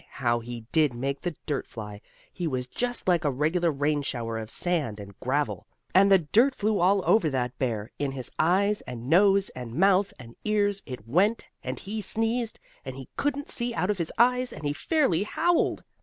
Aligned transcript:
how 0.13 0.39
he 0.39 0.61
did 0.71 0.95
make 0.95 1.21
the 1.21 1.35
dirt 1.45 1.63
fly. 1.67 2.01
It 2.35 2.47
was 2.47 2.65
just 2.65 3.07
like 3.07 3.23
a 3.23 3.29
regular 3.29 3.69
rain 3.69 4.01
shower 4.01 4.39
of 4.39 4.49
sand 4.49 4.99
and 4.99 5.13
gravel. 5.19 5.67
And 5.93 6.11
the 6.11 6.17
dirt 6.17 6.55
flew 6.55 6.79
all 6.79 7.03
over 7.05 7.29
that 7.29 7.55
bear; 7.59 7.91
in 7.99 8.13
his 8.13 8.31
eyes 8.39 8.81
and 8.87 9.07
nose 9.11 9.49
and 9.51 9.75
mouth 9.75 10.11
and 10.17 10.35
ears, 10.43 10.81
it 10.87 11.07
went, 11.07 11.45
and 11.63 11.77
he 11.77 12.01
sneezed, 12.01 12.59
and 12.83 12.95
he 12.95 13.09
couldn't 13.15 13.51
see 13.51 13.75
out 13.75 13.91
of 13.91 13.99
his 13.99 14.11
eyes, 14.17 14.51
and 14.51 14.65
he 14.65 14.73
fairly 14.73 15.21
howled. 15.21 15.83